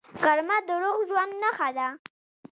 [0.21, 1.87] غرمه د روغ ژوند نښه ده